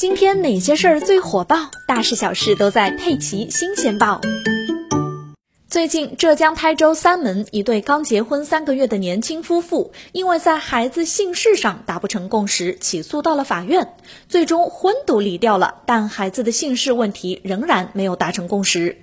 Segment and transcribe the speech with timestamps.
[0.00, 1.70] 今天哪些事儿最火爆？
[1.86, 4.18] 大事小事都在《佩奇新鲜报》。
[5.68, 13.92] 最近，浙江台州三门一对刚结婚三个月的年轻夫妇，因为在孩子姓氏上达不成共识，起诉到了法院。
[14.26, 18.96] 最终婚都离掉了，但孩子的姓氏问题仍然没有达成共识。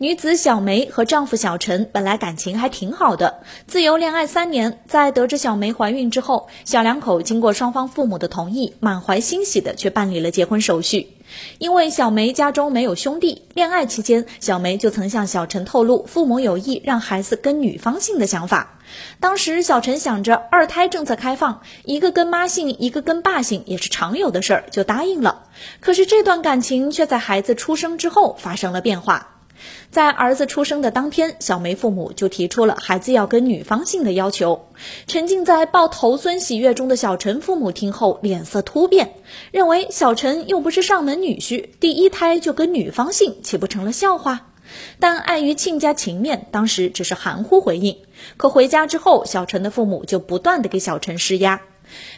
[0.00, 4.78] 女子小梅和丈夫小陈本来感情还挺好的，自由恋爱三年。
[4.86, 11.14] 在得知小梅怀孕之后，小两口经过双方父母的同意，满怀欣喜的去办理了结婚手续。
[11.58, 18.78] 因为小梅家中没有兄弟，恋爱期间小梅就曾向小陈透露父母有意让孩子跟女方姓的想法。
[19.18, 25.46] 当时小陈想着二胎政策开放，一个跟妈姓，一个跟爸姓也是常有的事儿，就答应了。
[25.80, 29.34] 可是这段感情却在孩子出生之后发生了变化。
[29.90, 34.68] 在儿子出生的当天，小梅父母就提出了孩子要跟女方姓的要求。
[35.06, 39.14] 沉浸在抱头孙喜悦中的小陈父母听后脸色突变，
[39.50, 44.40] 认为小陈又不是上门女婿，第一胎就跟女方姓，岂不成了笑话？
[45.00, 47.96] 但碍于亲家情面，当时只是含糊回应。
[48.36, 51.62] 可回家之后，小陈的父母就不断的给小陈施压。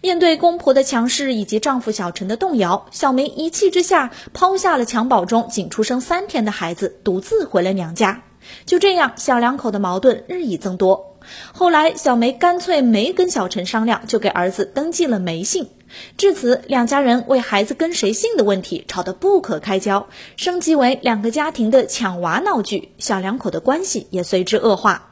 [0.00, 8.22] 面对公婆的强势以及丈夫小陈的动摇，小梅一气之下抛下了襁褓中仅出生三天的孩子，独自回了娘家。
[8.64, 11.16] 就这样，小两口的矛盾日益增多。
[11.52, 15.68] 后来，小梅干脆没跟小陈商量，就给儿子登记了梅姓。
[16.16, 25.10] 至此，两家人为孩子跟谁姓的问题吵得不可开交，升级为两个家庭的抢娃闹剧，小两口的关系也随之恶化。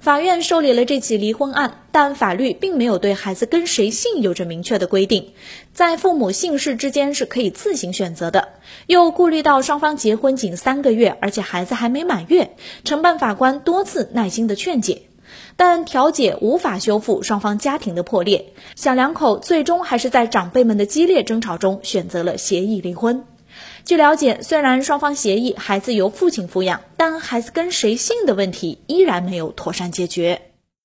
[0.00, 5.32] 法院受理了这起离婚案，但法律并没有对孩子跟谁姓有着明确的规定，
[5.72, 8.48] 在父母姓氏之间是可以自行选择的。
[8.86, 15.02] 又顾虑到双方结婚仅三个月，而且孩子还没满月，承办法官多次耐心的劝解，
[15.56, 23.24] 但调解无法修复双方家庭的破裂，小两口最终还是在长辈们的激烈争吵中选择了协议离婚。
[23.84, 30.53] 据了解，虽然双方协议孩子由父亲抚养，但孩子跟谁姓的问题依然没有妥善解决。